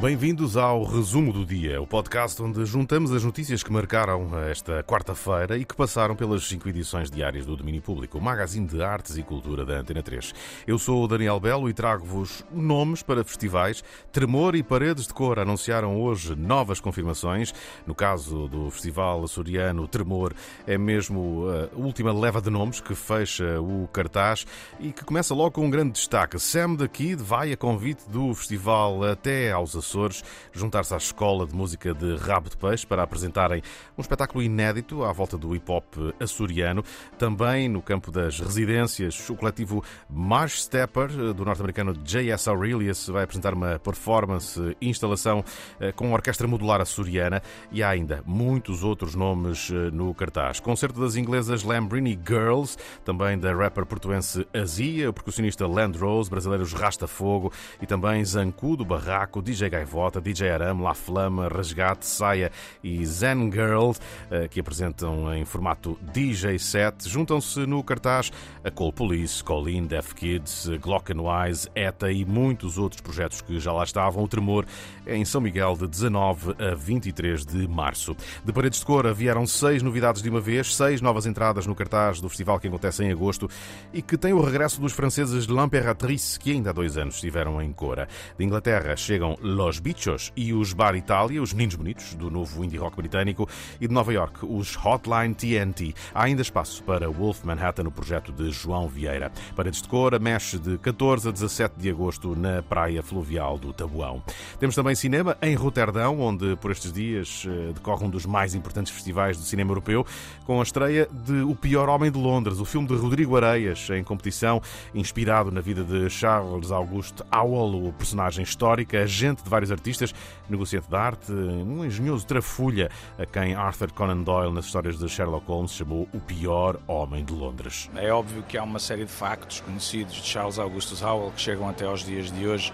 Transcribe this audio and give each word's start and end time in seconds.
Bem-vindos 0.00 0.56
ao 0.56 0.82
Resumo 0.82 1.32
do 1.32 1.46
Dia, 1.46 1.80
o 1.80 1.86
podcast 1.86 2.42
onde 2.42 2.64
juntamos 2.66 3.12
as 3.12 3.24
notícias 3.24 3.62
que 3.62 3.72
marcaram 3.72 4.28
esta 4.50 4.82
quarta-feira 4.82 5.56
e 5.56 5.64
que 5.64 5.74
passaram 5.74 6.16
pelas 6.16 6.46
cinco 6.46 6.68
edições 6.68 7.10
diárias 7.10 7.46
do 7.46 7.56
Domínio 7.56 7.80
Público, 7.80 8.18
o 8.18 8.20
magazine 8.20 8.66
de 8.66 8.82
artes 8.82 9.16
e 9.16 9.22
cultura 9.22 9.64
da 9.64 9.78
Antena 9.78 10.02
3. 10.02 10.34
Eu 10.66 10.78
sou 10.78 11.04
o 11.04 11.08
Daniel 11.08 11.38
Belo 11.38 11.70
e 11.70 11.72
trago-vos 11.72 12.44
nomes 12.52 13.02
para 13.02 13.24
festivais. 13.24 13.84
Tremor 14.12 14.56
e 14.56 14.64
Paredes 14.64 15.06
de 15.06 15.14
Cor 15.14 15.38
anunciaram 15.38 15.98
hoje 15.98 16.34
novas 16.34 16.80
confirmações. 16.80 17.54
No 17.86 17.94
caso 17.94 18.48
do 18.48 18.70
Festival 18.70 19.22
Açoriano 19.22 19.86
Tremor, 19.86 20.34
é 20.66 20.76
mesmo 20.76 21.44
a 21.48 21.78
última 21.78 22.12
leva 22.12 22.42
de 22.42 22.50
nomes 22.50 22.80
que 22.80 22.96
fecha 22.96 23.60
o 23.60 23.88
cartaz 23.92 24.44
e 24.80 24.92
que 24.92 25.04
começa 25.04 25.34
logo 25.34 25.52
com 25.52 25.64
um 25.64 25.70
grande 25.70 25.92
destaque. 25.92 26.38
Sam 26.38 26.74
the 26.76 26.88
Kid 26.88 27.22
vai 27.22 27.52
a 27.52 27.56
convite 27.56 28.02
do 28.08 28.34
festival 28.34 29.04
até 29.04 29.52
aos 29.52 29.76
Açores 29.84 30.24
juntar-se 30.50 30.94
à 30.94 30.96
Escola 30.96 31.46
de 31.46 31.54
Música 31.54 31.92
de 31.92 32.16
Rabo 32.16 32.48
de 32.48 32.56
Peixe 32.56 32.86
para 32.86 33.02
apresentarem 33.02 33.62
um 33.96 34.00
espetáculo 34.00 34.42
inédito 34.42 35.04
à 35.04 35.12
volta 35.12 35.36
do 35.36 35.52
hip-hop 35.54 35.84
açoriano. 36.18 36.82
Também 37.18 37.68
no 37.68 37.82
campo 37.82 38.10
das 38.10 38.40
residências, 38.40 39.28
o 39.28 39.36
coletivo 39.36 39.84
Marsh 40.08 40.62
Stepper, 40.62 41.08
do 41.34 41.44
norte-americano 41.44 41.92
J.S. 42.02 42.48
Aurelius, 42.48 43.08
vai 43.08 43.24
apresentar 43.24 43.52
uma 43.52 43.78
performance, 43.78 44.76
instalação 44.80 45.44
eh, 45.78 45.92
com 45.92 46.12
orquestra 46.12 46.48
modular 46.48 46.80
açoriana 46.80 47.42
e 47.70 47.82
há 47.82 47.90
ainda 47.90 48.22
muitos 48.24 48.82
outros 48.82 49.14
nomes 49.14 49.70
eh, 49.70 49.90
no 49.90 50.14
cartaz. 50.14 50.60
Concerto 50.60 51.00
das 51.00 51.16
inglesas 51.16 51.62
Lambrini 51.62 52.18
Girls, 52.26 52.78
também 53.04 53.38
da 53.38 53.52
rapper 53.52 53.84
portuense 53.84 54.46
Azia, 54.54 55.10
o 55.10 55.12
percussionista 55.12 55.66
Land 55.66 55.98
Rose, 55.98 56.30
brasileiros 56.30 56.72
Rasta 56.72 57.06
Fogo 57.06 57.52
e 57.82 57.86
também 57.86 58.24
Zancu 58.24 58.76
do 58.76 58.84
Barraco, 58.84 59.42
DJ 59.42 59.73
Gaivota, 59.74 60.20
DJ 60.20 60.50
Aram, 60.50 60.82
La 60.82 60.94
Flama, 60.94 61.48
Resgate, 61.48 62.06
Saia 62.06 62.52
e 62.82 63.04
Zen 63.04 63.50
Girl, 63.50 63.90
eh, 64.30 64.46
que 64.46 64.60
apresentam 64.60 65.34
em 65.34 65.44
formato 65.44 65.98
DJ 66.12 66.60
set. 66.60 67.08
Juntam-se 67.08 67.66
no 67.66 67.82
cartaz 67.82 68.30
a 68.62 68.70
Call 68.70 68.92
Police, 68.92 69.42
Colin, 69.42 69.86
Deaf 69.86 70.14
Kids, 70.14 70.70
Glockenwise, 70.80 71.68
ETA 71.74 72.12
e 72.12 72.24
muitos 72.24 72.78
outros 72.78 73.00
projetos 73.00 73.42
que 73.42 73.58
já 73.58 73.72
lá 73.72 73.82
estavam. 73.82 74.22
O 74.22 74.28
Tremor 74.28 74.64
em 75.08 75.24
São 75.24 75.40
Miguel 75.40 75.76
de 75.76 75.88
19 75.88 76.54
a 76.56 76.74
23 76.76 77.44
de 77.44 77.66
março. 77.66 78.16
De 78.44 78.52
Paredes 78.52 78.78
de 78.78 78.86
Cora 78.86 79.12
vieram 79.12 79.44
seis 79.44 79.82
novidades 79.82 80.22
de 80.22 80.30
uma 80.30 80.40
vez, 80.40 80.74
seis 80.76 81.00
novas 81.00 81.26
entradas 81.26 81.66
no 81.66 81.74
cartaz 81.74 82.20
do 82.20 82.28
festival 82.28 82.60
que 82.60 82.68
acontece 82.68 83.02
em 83.02 83.10
agosto 83.10 83.50
e 83.92 84.00
que 84.00 84.16
tem 84.16 84.32
o 84.32 84.40
regresso 84.40 84.80
dos 84.80 84.92
franceses 84.92 85.48
de 85.48 85.52
L'Imperatrice, 85.52 86.38
que 86.38 86.52
ainda 86.52 86.70
há 86.70 86.72
dois 86.72 86.96
anos 86.96 87.16
estiveram 87.16 87.60
em 87.60 87.72
Cora. 87.72 88.06
De 88.38 88.44
Inglaterra 88.44 88.94
chegam 88.96 89.36
Los 89.64 89.78
Bichos 89.78 90.30
e 90.36 90.52
os 90.52 90.74
Bar 90.74 90.94
Itália, 90.94 91.42
os 91.42 91.54
meninos 91.54 91.74
bonitos 91.74 92.14
do 92.14 92.30
novo 92.30 92.62
indie 92.62 92.76
rock 92.76 92.98
britânico, 92.98 93.48
e 93.80 93.88
de 93.88 93.94
Nova 93.94 94.12
York, 94.12 94.44
os 94.44 94.76
Hotline 94.76 95.34
TNT. 95.34 95.94
Há 96.12 96.24
ainda 96.24 96.42
espaço 96.42 96.82
para 96.82 97.08
Wolf 97.08 97.42
Manhattan 97.44 97.84
no 97.84 97.90
projeto 97.90 98.30
de 98.30 98.50
João 98.50 98.88
Vieira. 98.88 99.32
Paredes 99.56 99.80
de 99.80 99.88
Cora 99.88 100.18
mexe 100.18 100.58
de 100.58 100.76
14 100.76 101.30
a 101.30 101.32
17 101.32 101.80
de 101.80 101.88
agosto 101.88 102.36
na 102.36 102.62
praia 102.62 103.02
fluvial 103.02 103.56
do 103.56 103.72
Tabuão. 103.72 104.22
Temos 104.60 104.74
também 104.74 104.94
cinema 104.94 105.34
em 105.40 105.54
Roterdão, 105.54 106.20
onde 106.20 106.56
por 106.56 106.70
estes 106.70 106.92
dias 106.92 107.46
eh, 107.48 107.72
decorre 107.72 108.04
um 108.04 108.10
dos 108.10 108.26
mais 108.26 108.54
importantes 108.54 108.92
festivais 108.92 109.38
do 109.38 109.44
cinema 109.44 109.70
europeu, 109.70 110.04
com 110.44 110.60
a 110.60 110.62
estreia 110.62 111.08
de 111.10 111.40
O 111.40 111.54
Pior 111.54 111.88
Homem 111.88 112.10
de 112.10 112.18
Londres, 112.18 112.60
o 112.60 112.66
filme 112.66 112.86
de 112.86 112.94
Rodrigo 112.96 113.34
Areias, 113.34 113.88
em 113.88 114.04
competição, 114.04 114.60
inspirado 114.94 115.50
na 115.50 115.62
vida 115.62 115.82
de 115.82 116.10
Charles 116.10 116.70
Auguste 116.70 117.22
Howell, 117.32 117.86
o 117.86 117.92
personagem 117.94 118.42
histórico, 118.42 118.94
agente 118.94 119.42
de 119.42 119.53
vários 119.54 119.70
artistas, 119.70 120.12
negociante 120.48 120.88
de 120.88 120.96
arte, 120.96 121.32
um 121.32 121.84
engenhoso 121.84 122.26
trafulha 122.26 122.90
a 123.16 123.24
quem 123.24 123.54
Arthur 123.54 123.92
Conan 123.92 124.22
Doyle, 124.22 124.52
nas 124.52 124.64
histórias 124.64 124.98
de 124.98 125.08
Sherlock 125.08 125.46
Holmes, 125.46 125.70
chamou 125.72 126.08
o 126.12 126.18
pior 126.18 126.80
homem 126.88 127.24
de 127.24 127.32
Londres. 127.32 127.88
É 127.94 128.12
óbvio 128.12 128.42
que 128.42 128.58
há 128.58 128.64
uma 128.64 128.80
série 128.80 129.04
de 129.04 129.12
factos 129.12 129.60
conhecidos 129.60 130.14
de 130.14 130.24
Charles 130.24 130.58
Augustus 130.58 131.02
Howell 131.02 131.30
que 131.30 131.40
chegam 131.40 131.68
até 131.68 131.84
aos 131.84 132.04
dias 132.04 132.32
de 132.32 132.48
hoje 132.48 132.72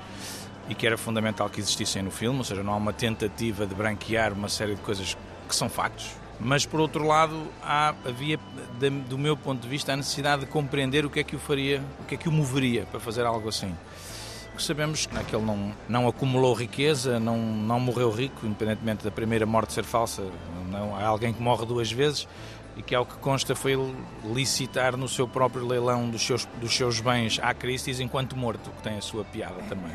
e 0.70 0.74
que 0.74 0.86
era 0.86 0.96
fundamental 0.96 1.50
que 1.50 1.60
existissem 1.60 2.02
no 2.02 2.10
filme, 2.10 2.38
ou 2.38 2.44
seja, 2.44 2.62
não 2.62 2.72
há 2.72 2.76
uma 2.76 2.94
tentativa 2.94 3.66
de 3.66 3.74
branquear 3.74 4.32
uma 4.32 4.48
série 4.48 4.74
de 4.74 4.80
coisas 4.80 5.18
que 5.46 5.54
são 5.54 5.68
factos. 5.68 6.12
Mas 6.38 6.64
por 6.64 6.80
outro 6.80 7.06
lado, 7.06 7.46
há, 7.62 7.94
havia, 8.06 8.38
do 9.06 9.18
meu 9.18 9.36
ponto 9.36 9.60
de 9.60 9.68
vista, 9.68 9.92
a 9.92 9.96
necessidade 9.96 10.46
de 10.46 10.46
compreender 10.46 11.04
o 11.04 11.10
que 11.10 11.20
é 11.20 11.24
que 11.24 11.36
o 11.36 11.38
faria, 11.38 11.82
o 12.00 12.04
que 12.04 12.14
é 12.14 12.18
que 12.18 12.28
o 12.30 12.32
moveria 12.32 12.86
para 12.86 12.98
fazer 12.98 13.26
algo 13.26 13.50
assim 13.50 13.76
sabemos 14.64 15.06
que 15.06 15.36
ele 15.36 15.44
não, 15.44 15.72
não 15.88 16.08
acumulou 16.08 16.54
riqueza, 16.54 17.18
não, 17.20 17.38
não 17.38 17.80
morreu 17.80 18.10
rico, 18.10 18.46
independentemente 18.46 19.04
da 19.04 19.10
primeira 19.10 19.46
morte 19.46 19.72
ser 19.72 19.84
falsa. 19.84 20.22
Não, 20.70 20.98
é 21.00 21.04
alguém 21.04 21.32
que 21.32 21.42
morre 21.42 21.66
duas 21.66 21.90
vezes 21.90 22.28
e 22.76 22.82
que, 22.82 22.94
ao 22.94 23.04
que 23.04 23.14
consta, 23.16 23.54
foi 23.54 23.76
licitar 24.24 24.96
no 24.96 25.08
seu 25.08 25.26
próprio 25.26 25.66
leilão 25.66 26.08
dos 26.08 26.22
seus, 26.22 26.46
dos 26.60 26.74
seus 26.74 27.00
bens 27.00 27.38
à 27.42 27.52
Christie's 27.52 28.00
enquanto 28.00 28.36
morto, 28.36 28.70
que 28.70 28.82
tem 28.82 28.96
a 28.96 29.02
sua 29.02 29.24
piada 29.24 29.60
também 29.68 29.92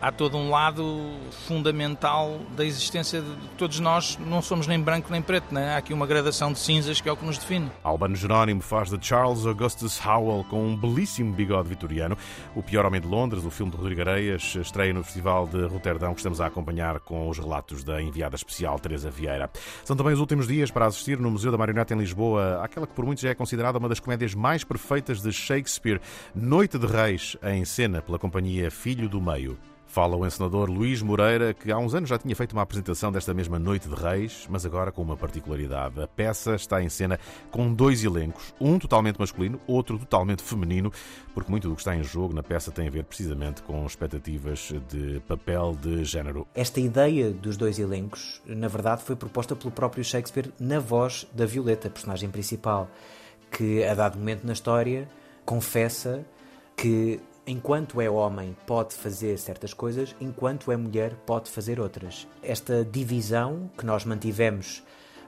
há 0.00 0.12
todo 0.12 0.36
um 0.36 0.50
lado 0.50 1.12
fundamental 1.46 2.40
da 2.56 2.64
existência 2.64 3.20
de 3.20 3.48
todos 3.56 3.80
nós. 3.80 4.18
Não 4.18 4.40
somos 4.42 4.66
nem 4.66 4.80
branco 4.80 5.10
nem 5.10 5.22
preto, 5.22 5.52
né? 5.52 5.74
há 5.74 5.76
aqui 5.78 5.92
uma 5.92 6.06
gradação 6.06 6.52
de 6.52 6.58
cinzas 6.58 7.00
que 7.00 7.08
é 7.08 7.12
o 7.12 7.16
que 7.16 7.24
nos 7.24 7.38
define. 7.38 7.70
Albano 7.82 8.16
Jerónimo 8.16 8.60
faz 8.60 8.90
de 8.90 9.04
Charles 9.04 9.46
Augustus 9.46 10.00
Howell 10.04 10.44
com 10.48 10.66
um 10.66 10.76
belíssimo 10.76 11.32
bigode 11.32 11.68
vitoriano. 11.68 12.16
O 12.54 12.62
Pior 12.62 12.86
Homem 12.86 13.00
de 13.00 13.06
Londres, 13.06 13.44
o 13.44 13.50
filme 13.50 13.72
de 13.72 13.78
Rodrigo 13.78 14.00
Areias, 14.00 14.54
estreia 14.56 14.92
no 14.92 15.02
Festival 15.02 15.46
de 15.46 15.66
Roterdão, 15.66 16.12
que 16.12 16.20
estamos 16.20 16.40
a 16.40 16.46
acompanhar 16.46 17.00
com 17.00 17.28
os 17.28 17.38
relatos 17.38 17.84
da 17.84 18.00
enviada 18.00 18.36
especial 18.36 18.78
Teresa 18.78 19.10
Vieira. 19.10 19.50
São 19.84 19.96
também 19.96 20.12
os 20.12 20.20
últimos 20.20 20.46
dias 20.46 20.70
para 20.70 20.86
assistir 20.86 21.18
no 21.18 21.30
Museu 21.30 21.50
da 21.50 21.58
Marioneta 21.58 21.94
em 21.94 21.98
Lisboa 21.98 22.62
àquela 22.62 22.86
que 22.86 22.94
por 22.94 23.04
muitos 23.04 23.22
já 23.22 23.30
é 23.30 23.34
considerada 23.34 23.78
uma 23.78 23.88
das 23.88 24.00
comédias 24.00 24.34
mais 24.34 24.64
perfeitas 24.64 25.20
de 25.22 25.32
Shakespeare, 25.32 26.00
Noite 26.34 26.78
de 26.78 26.86
Reis, 26.86 27.36
em 27.42 27.64
cena 27.64 28.02
pela 28.02 28.18
companhia 28.18 28.70
Filho 28.70 29.08
do 29.08 29.20
Meio. 29.20 29.58
Fala 29.88 30.14
o 30.16 30.26
encenador 30.26 30.70
Luís 30.70 31.00
Moreira, 31.00 31.54
que 31.54 31.72
há 31.72 31.78
uns 31.78 31.94
anos 31.94 32.10
já 32.10 32.18
tinha 32.18 32.36
feito 32.36 32.52
uma 32.52 32.60
apresentação 32.60 33.10
desta 33.10 33.32
mesma 33.32 33.58
Noite 33.58 33.88
de 33.88 33.94
Reis, 33.94 34.46
mas 34.50 34.66
agora 34.66 34.92
com 34.92 35.00
uma 35.00 35.16
particularidade. 35.16 35.98
A 36.02 36.06
peça 36.06 36.54
está 36.54 36.82
em 36.82 36.90
cena 36.90 37.18
com 37.50 37.72
dois 37.72 38.04
elencos, 38.04 38.52
um 38.60 38.78
totalmente 38.78 39.18
masculino, 39.18 39.58
outro 39.66 39.98
totalmente 39.98 40.42
feminino, 40.42 40.92
porque 41.32 41.50
muito 41.50 41.70
do 41.70 41.74
que 41.74 41.80
está 41.80 41.96
em 41.96 42.04
jogo 42.04 42.34
na 42.34 42.42
peça 42.42 42.70
tem 42.70 42.86
a 42.86 42.90
ver 42.90 43.02
precisamente 43.04 43.62
com 43.62 43.84
expectativas 43.86 44.72
de 44.90 45.20
papel 45.26 45.74
de 45.80 46.04
género. 46.04 46.46
Esta 46.54 46.80
ideia 46.80 47.30
dos 47.30 47.56
dois 47.56 47.78
elencos, 47.78 48.42
na 48.46 48.68
verdade, 48.68 49.02
foi 49.02 49.16
proposta 49.16 49.56
pelo 49.56 49.70
próprio 49.72 50.04
Shakespeare 50.04 50.52
na 50.60 50.78
voz 50.78 51.26
da 51.32 51.46
Violeta, 51.46 51.88
personagem 51.88 52.28
principal, 52.28 52.90
que 53.50 53.82
a 53.84 53.94
dado 53.94 54.18
momento 54.18 54.46
na 54.46 54.52
história 54.52 55.08
confessa 55.46 56.26
que 56.76 57.18
enquanto 57.48 58.00
é 58.00 58.10
homem 58.10 58.54
pode 58.66 58.94
fazer 58.94 59.38
certas 59.38 59.72
coisas, 59.72 60.14
enquanto 60.20 60.70
é 60.70 60.76
mulher 60.76 61.14
pode 61.26 61.50
fazer 61.50 61.80
outras. 61.80 62.28
Esta 62.42 62.84
divisão 62.84 63.70
que 63.76 63.86
nós 63.86 64.04
mantivemos 64.04 64.82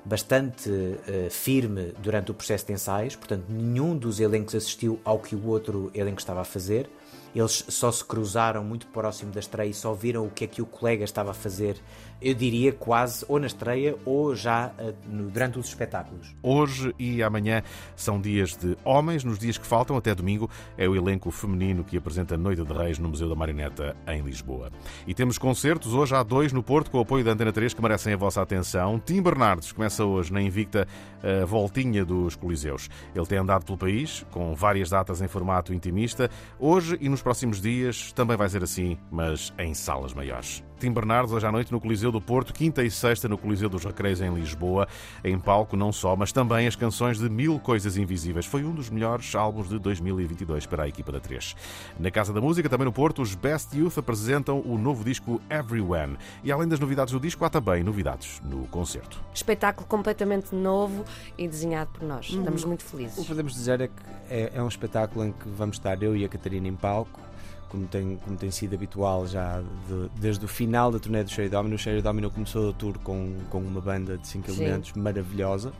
bastante 0.04 0.70
uh, 0.70 1.30
firme 1.30 1.92
durante 1.98 2.30
o 2.30 2.34
processo 2.34 2.66
de 2.66 2.74
ensaios, 2.74 3.16
portanto, 3.16 3.44
nenhum 3.48 3.96
dos 3.96 4.20
elencos 4.20 4.54
assistiu 4.54 5.00
ao 5.04 5.18
que 5.18 5.34
o 5.34 5.46
outro 5.46 5.90
elenco 5.94 6.20
estava 6.20 6.42
a 6.42 6.44
fazer. 6.44 6.88
Eles 7.34 7.64
só 7.68 7.92
se 7.92 8.04
cruzaram 8.04 8.64
muito 8.64 8.86
próximo 8.88 9.30
da 9.30 9.40
estreia 9.40 9.70
e 9.70 9.74
só 9.74 9.92
viram 9.92 10.26
o 10.26 10.30
que 10.30 10.44
é 10.44 10.46
que 10.46 10.60
o 10.60 10.66
colega 10.66 11.04
estava 11.04 11.30
a 11.30 11.34
fazer, 11.34 11.76
eu 12.20 12.34
diria 12.34 12.72
quase 12.72 13.24
ou 13.28 13.38
na 13.38 13.46
estreia 13.46 13.96
ou 14.04 14.34
já 14.34 14.72
no, 15.06 15.30
durante 15.30 15.58
os 15.58 15.68
espetáculos. 15.68 16.34
Hoje 16.42 16.94
e 16.98 17.22
amanhã 17.22 17.62
são 17.96 18.20
dias 18.20 18.56
de 18.56 18.76
homens, 18.84 19.24
nos 19.24 19.38
dias 19.38 19.56
que 19.56 19.66
faltam, 19.66 19.96
até 19.96 20.14
domingo, 20.14 20.50
é 20.76 20.88
o 20.88 20.94
elenco 20.94 21.30
feminino 21.30 21.84
que 21.84 21.96
apresenta 21.96 22.36
Noite 22.36 22.64
de 22.64 22.72
Reis 22.72 22.98
no 22.98 23.08
Museu 23.08 23.28
da 23.28 23.34
Marioneta 23.34 23.96
em 24.08 24.20
Lisboa. 24.22 24.70
E 25.06 25.14
temos 25.14 25.38
concertos, 25.38 25.94
hoje 25.94 26.14
há 26.14 26.22
dois 26.22 26.52
no 26.52 26.62
Porto, 26.62 26.90
com 26.90 26.98
o 26.98 27.02
apoio 27.02 27.24
da 27.24 27.32
Antena 27.32 27.52
3, 27.52 27.72
que 27.72 27.82
merecem 27.82 28.12
a 28.12 28.16
vossa 28.16 28.42
atenção. 28.42 28.98
Tim 28.98 29.22
Bernardes 29.22 29.72
começa 29.72 30.04
hoje 30.04 30.32
na 30.32 30.42
Invicta 30.42 30.86
a 31.22 31.44
voltinha 31.44 32.04
dos 32.04 32.36
Coliseus. 32.36 32.88
Ele 33.14 33.26
tem 33.26 33.38
andado 33.38 33.64
pelo 33.64 33.78
país, 33.78 34.26
com 34.30 34.54
várias 34.54 34.90
datas 34.90 35.22
em 35.22 35.28
formato 35.28 35.72
intimista. 35.72 36.30
Hoje 36.58 36.98
e 37.00 37.08
nos 37.08 37.22
próximos 37.22 37.60
dias 37.60 38.12
também 38.12 38.36
vai 38.36 38.48
ser 38.48 38.62
assim, 38.62 38.98
mas 39.10 39.52
em 39.58 39.74
salas 39.74 40.12
maiores. 40.12 40.62
Tim 40.80 40.92
Bernardes, 40.92 41.30
hoje 41.30 41.46
à 41.46 41.52
noite 41.52 41.70
no 41.70 41.78
Coliseu 41.78 42.10
do 42.10 42.22
Porto, 42.22 42.54
quinta 42.54 42.82
e 42.82 42.90
sexta 42.90 43.28
no 43.28 43.36
Coliseu 43.36 43.68
dos 43.68 43.84
Recreios 43.84 44.22
em 44.22 44.32
Lisboa, 44.32 44.88
em 45.22 45.38
palco 45.38 45.76
não 45.76 45.92
só, 45.92 46.16
mas 46.16 46.32
também 46.32 46.66
as 46.66 46.74
canções 46.74 47.18
de 47.18 47.28
Mil 47.28 47.60
Coisas 47.60 47.98
Invisíveis. 47.98 48.46
Foi 48.46 48.64
um 48.64 48.72
dos 48.72 48.88
melhores 48.88 49.34
álbuns 49.34 49.68
de 49.68 49.78
2022 49.78 50.64
para 50.64 50.84
a 50.84 50.88
equipa 50.88 51.12
da 51.12 51.20
3. 51.20 51.54
Na 51.98 52.10
Casa 52.10 52.32
da 52.32 52.40
Música, 52.40 52.66
também 52.66 52.86
no 52.86 52.92
Porto, 52.92 53.20
os 53.20 53.34
Best 53.34 53.76
Youth 53.76 53.98
apresentam 53.98 54.62
o 54.64 54.78
novo 54.78 55.04
disco 55.04 55.38
Everyone. 55.50 56.16
E 56.42 56.50
além 56.50 56.66
das 56.66 56.80
novidades 56.80 57.12
do 57.12 57.20
disco, 57.20 57.44
há 57.44 57.50
também 57.50 57.84
novidades 57.84 58.40
no 58.42 58.66
concerto. 58.68 59.22
Espetáculo 59.34 59.86
completamente 59.86 60.54
novo 60.54 61.04
e 61.36 61.46
desenhado 61.46 61.90
por 61.92 62.08
nós. 62.08 62.30
Estamos 62.30 62.64
muito 62.64 62.84
felizes. 62.84 63.18
O 63.18 63.20
que 63.20 63.28
podemos 63.28 63.52
dizer 63.52 63.82
é 63.82 63.88
que 63.88 64.02
é, 64.30 64.52
é 64.54 64.62
um 64.62 64.68
espetáculo 64.68 65.26
em 65.26 65.32
que 65.32 65.46
vamos 65.46 65.76
estar 65.76 66.02
eu 66.02 66.16
e 66.16 66.24
a 66.24 66.28
Catarina 66.28 66.66
em 66.66 66.74
palco 66.74 67.20
como 67.70 67.86
tem, 67.86 68.16
como 68.16 68.36
tem 68.36 68.50
sido 68.50 68.74
habitual 68.74 69.26
já 69.26 69.60
de, 69.60 70.10
desde 70.20 70.44
o 70.44 70.48
final 70.48 70.90
da 70.90 70.98
turnê 70.98 71.22
do 71.22 71.30
Sherry 71.30 71.48
Domino. 71.48 71.76
O 71.76 71.78
Sherry 71.78 72.02
Domino 72.02 72.30
começou 72.30 72.70
o 72.70 72.72
tour 72.72 72.98
com, 72.98 73.36
com 73.48 73.58
uma 73.58 73.80
banda 73.80 74.18
de 74.18 74.26
5 74.26 74.50
elementos 74.50 74.92
maravilhosa 74.92 75.72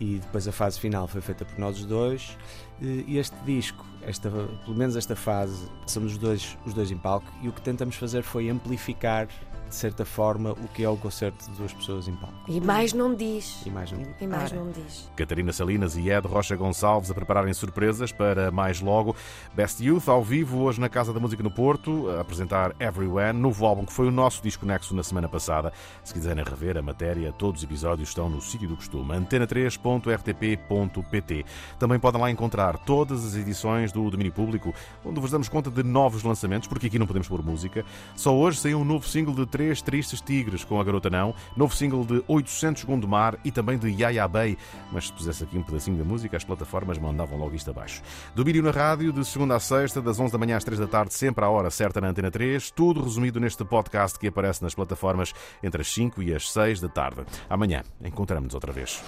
e 0.00 0.18
depois 0.18 0.48
a 0.48 0.52
fase 0.52 0.80
final 0.80 1.06
foi 1.06 1.20
feita 1.20 1.44
por 1.44 1.58
nós 1.58 1.84
dois. 1.84 2.36
E 2.80 3.18
este 3.18 3.36
disco, 3.44 3.84
esta, 4.02 4.30
pelo 4.30 4.76
menos 4.76 4.96
esta 4.96 5.14
fase, 5.14 5.68
somos 5.86 6.12
os 6.12 6.18
dois, 6.18 6.56
os 6.64 6.72
dois 6.72 6.90
em 6.90 6.96
palco 6.96 7.26
e 7.42 7.48
o 7.48 7.52
que 7.52 7.60
tentamos 7.60 7.96
fazer 7.96 8.22
foi 8.22 8.48
amplificar 8.48 9.28
de 9.72 9.78
certa 9.78 10.04
forma, 10.04 10.52
o 10.52 10.68
que 10.68 10.84
é 10.84 10.88
o 10.88 10.98
concerto 10.98 11.50
de 11.50 11.56
duas 11.56 11.72
pessoas 11.72 12.06
em 12.06 12.14
palco. 12.14 12.34
E 12.46 12.60
mais 12.60 12.92
não 12.92 13.14
diz. 13.14 13.62
E 13.64 13.70
mais 13.70 13.90
não, 13.90 14.02
e 14.20 14.26
mais 14.26 14.52
não 14.52 14.70
diz. 14.70 15.10
Catarina 15.16 15.50
Salinas 15.50 15.96
e 15.96 16.10
Ed 16.10 16.28
Rocha 16.28 16.54
Gonçalves 16.54 17.10
a 17.10 17.14
prepararem 17.14 17.54
surpresas 17.54 18.12
para 18.12 18.50
mais 18.50 18.82
logo. 18.82 19.16
Best 19.54 19.82
Youth 19.82 20.08
ao 20.08 20.22
vivo 20.22 20.58
hoje 20.58 20.78
na 20.78 20.90
Casa 20.90 21.14
da 21.14 21.18
Música 21.18 21.42
no 21.42 21.50
Porto, 21.50 22.10
a 22.10 22.20
apresentar 22.20 22.76
Everywhere, 22.78 23.32
novo 23.32 23.64
álbum 23.64 23.86
que 23.86 23.94
foi 23.94 24.08
o 24.08 24.10
nosso 24.10 24.42
disco 24.42 24.66
nexo 24.66 24.94
na 24.94 25.02
semana 25.02 25.26
passada. 25.26 25.72
Se 26.04 26.12
quiserem 26.12 26.44
rever 26.44 26.76
a 26.76 26.82
matéria, 26.82 27.32
todos 27.32 27.62
os 27.62 27.64
episódios 27.64 28.10
estão 28.10 28.28
no 28.28 28.42
sítio 28.42 28.68
do 28.68 28.76
costume, 28.76 29.14
antena3.rtp.pt. 29.14 31.46
Também 31.78 31.98
podem 31.98 32.20
lá 32.20 32.30
encontrar 32.30 32.76
todas 32.76 33.24
as 33.24 33.36
edições 33.36 33.90
do 33.90 34.10
Domínio 34.10 34.32
Público, 34.32 34.74
onde 35.02 35.18
vos 35.18 35.30
damos 35.30 35.48
conta 35.48 35.70
de 35.70 35.82
novos 35.82 36.22
lançamentos, 36.22 36.68
porque 36.68 36.88
aqui 36.88 36.98
não 36.98 37.06
podemos 37.06 37.26
pôr 37.26 37.42
música. 37.42 37.86
Só 38.14 38.36
hoje 38.36 38.58
saiu 38.58 38.78
um 38.78 38.84
novo 38.84 39.08
single 39.08 39.34
de 39.34 39.46
Três 39.62 39.80
Tristes 39.80 40.20
Tigres 40.20 40.64
com 40.64 40.80
a 40.80 40.82
Garota 40.82 41.08
Não, 41.08 41.32
novo 41.56 41.76
single 41.76 42.04
de 42.04 42.20
800 42.26 42.82
Gondomar 42.82 43.38
e 43.44 43.52
também 43.52 43.78
de 43.78 43.88
Yaya 43.90 44.26
Bay. 44.26 44.58
Mas 44.90 45.06
se 45.06 45.12
pusesse 45.12 45.44
aqui 45.44 45.56
um 45.56 45.62
pedacinho 45.62 45.96
da 45.96 46.02
música, 46.02 46.36
as 46.36 46.42
plataformas 46.42 46.98
mandavam 46.98 47.38
logo 47.38 47.54
isto 47.54 47.70
abaixo. 47.70 48.02
Domínio 48.34 48.60
na 48.60 48.72
rádio, 48.72 49.12
de 49.12 49.24
segunda 49.24 49.54
a 49.54 49.60
sexta, 49.60 50.02
das 50.02 50.18
11 50.18 50.32
da 50.32 50.38
manhã 50.38 50.56
às 50.56 50.64
3 50.64 50.80
da 50.80 50.88
tarde, 50.88 51.14
sempre 51.14 51.44
à 51.44 51.48
hora 51.48 51.70
certa 51.70 52.00
na 52.00 52.08
Antena 52.08 52.30
3. 52.30 52.72
Tudo 52.72 53.04
resumido 53.04 53.38
neste 53.38 53.64
podcast 53.64 54.18
que 54.18 54.26
aparece 54.26 54.64
nas 54.64 54.74
plataformas 54.74 55.32
entre 55.62 55.82
as 55.82 55.92
5 55.92 56.20
e 56.24 56.34
as 56.34 56.50
6 56.50 56.80
da 56.80 56.88
tarde. 56.88 57.24
Amanhã 57.48 57.84
encontramos-nos 58.04 58.54
outra 58.54 58.72
vez. 58.72 59.00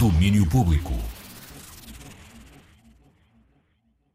Domínio 0.00 0.44
Público. 0.48 0.92